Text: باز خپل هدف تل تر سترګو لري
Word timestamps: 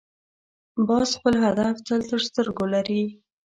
باز 0.87 1.09
خپل 1.17 1.33
هدف 1.45 1.75
تل 1.87 2.01
تر 2.09 2.19
سترګو 2.27 2.65
لري 2.73 3.03